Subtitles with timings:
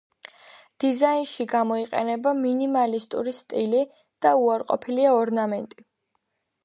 [0.83, 3.83] დიზაინში გამოიყენება მინიმალისტური სტილი
[4.27, 5.87] და უარყოფილია ორნამენტი.